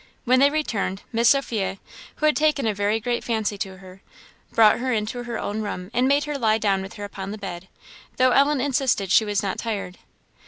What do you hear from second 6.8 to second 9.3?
with her upon the bed, though Ellen insisted she